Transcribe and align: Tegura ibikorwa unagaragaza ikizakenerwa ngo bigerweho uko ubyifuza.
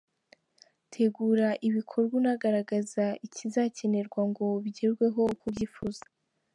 Tegura 0.91 1.49
ibikorwa 1.67 2.13
unagaragaza 2.21 3.05
ikizakenerwa 3.25 4.21
ngo 4.29 4.45
bigerweho 4.63 5.19
uko 5.33 5.43
ubyifuza. 5.49 6.03